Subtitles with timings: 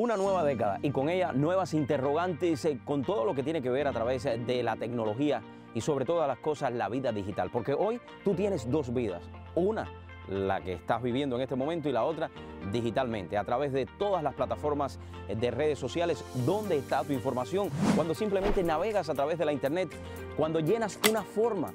[0.00, 3.68] una nueva década y con ella nuevas interrogantes eh, con todo lo que tiene que
[3.68, 5.42] ver a través de la tecnología
[5.74, 7.50] y sobre todas las cosas la vida digital.
[7.52, 9.22] Porque hoy tú tienes dos vidas.
[9.54, 9.92] Una,
[10.26, 12.30] la que estás viviendo en este momento y la otra
[12.72, 14.98] digitalmente, a través de todas las plataformas
[15.28, 16.24] eh, de redes sociales.
[16.46, 17.68] ¿Dónde está tu información?
[17.94, 19.90] Cuando simplemente navegas a través de la internet,
[20.34, 21.74] cuando llenas una forma,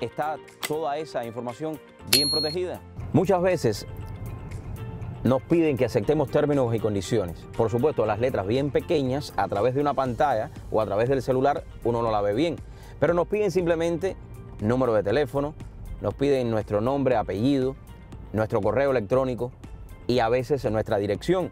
[0.00, 1.78] está toda esa información
[2.10, 2.80] bien protegida.
[3.12, 3.86] Muchas veces
[5.24, 7.38] nos piden que aceptemos términos y condiciones.
[7.56, 11.22] Por supuesto, las letras bien pequeñas, a través de una pantalla o a través del
[11.22, 12.56] celular, uno no la ve bien.
[13.00, 14.16] Pero nos piden simplemente
[14.60, 15.54] número de teléfono,
[16.02, 17.74] nos piden nuestro nombre, apellido,
[18.34, 19.50] nuestro correo electrónico
[20.06, 21.50] y a veces nuestra dirección.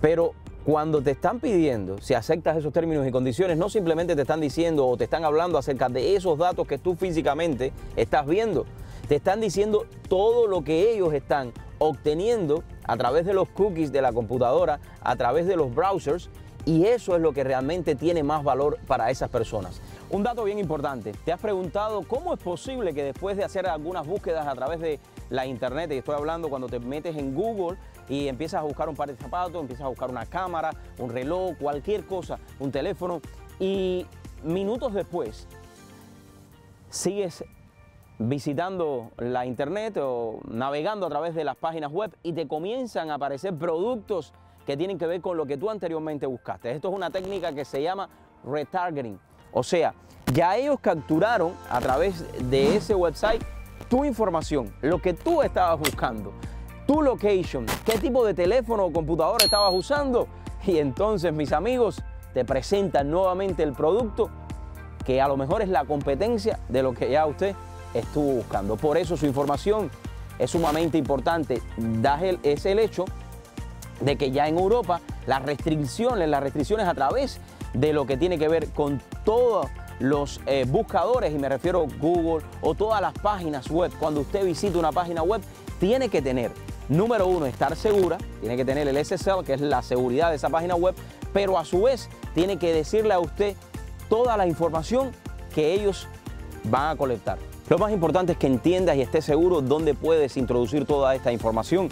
[0.00, 0.34] Pero
[0.64, 4.86] cuando te están pidiendo si aceptas esos términos y condiciones, no simplemente te están diciendo
[4.86, 8.64] o te están hablando acerca de esos datos que tú físicamente estás viendo.
[9.08, 11.52] Te están diciendo todo lo que ellos están
[11.84, 16.30] obteniendo a través de los cookies de la computadora, a través de los browsers,
[16.66, 19.80] y eso es lo que realmente tiene más valor para esas personas.
[20.10, 24.06] Un dato bien importante, ¿te has preguntado cómo es posible que después de hacer algunas
[24.06, 24.98] búsquedas a través de
[25.30, 27.76] la internet, y estoy hablando cuando te metes en Google
[28.08, 31.56] y empiezas a buscar un par de zapatos, empiezas a buscar una cámara, un reloj,
[31.58, 33.20] cualquier cosa, un teléfono,
[33.58, 34.06] y
[34.42, 35.46] minutos después
[36.90, 37.44] sigues
[38.18, 43.14] visitando la internet o navegando a través de las páginas web y te comienzan a
[43.14, 44.32] aparecer productos
[44.66, 46.70] que tienen que ver con lo que tú anteriormente buscaste.
[46.70, 48.08] Esto es una técnica que se llama
[48.44, 49.18] retargeting.
[49.52, 49.94] O sea,
[50.32, 53.42] ya ellos capturaron a través de ese website
[53.88, 56.32] tu información, lo que tú estabas buscando,
[56.86, 60.26] tu location, qué tipo de teléfono o computadora estabas usando.
[60.66, 64.30] Y entonces, mis amigos, te presentan nuevamente el producto
[65.04, 67.54] que a lo mejor es la competencia de lo que ya usted
[67.94, 68.76] estuvo buscando.
[68.76, 69.90] Por eso su información
[70.38, 71.62] es sumamente importante.
[72.42, 73.04] Es el hecho
[74.00, 77.40] de que ya en Europa las restricciones, las restricciones a través
[77.72, 79.66] de lo que tiene que ver con todos
[80.00, 84.44] los eh, buscadores, y me refiero a Google o todas las páginas web, cuando usted
[84.44, 85.40] visita una página web,
[85.78, 86.50] tiene que tener,
[86.88, 90.48] número uno, estar segura, tiene que tener el SSL, que es la seguridad de esa
[90.48, 90.94] página web,
[91.32, 93.56] pero a su vez tiene que decirle a usted
[94.08, 95.12] toda la información
[95.54, 96.08] que ellos
[96.64, 97.38] van a colectar.
[97.68, 101.88] Lo más importante es que entiendas y estés seguro dónde puedes introducir toda esta información.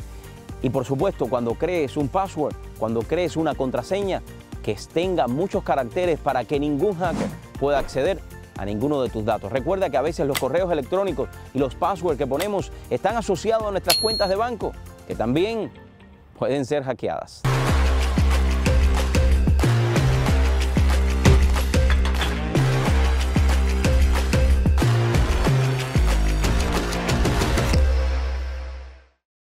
[0.62, 4.22] Y por supuesto, cuando crees un password, cuando crees una contraseña,
[4.62, 7.26] que tenga muchos caracteres para que ningún hacker
[7.58, 8.20] pueda acceder
[8.58, 9.50] a ninguno de tus datos.
[9.50, 13.70] Recuerda que a veces los correos electrónicos y los passwords que ponemos están asociados a
[13.70, 14.72] nuestras cuentas de banco,
[15.08, 15.72] que también
[16.38, 17.42] pueden ser hackeadas.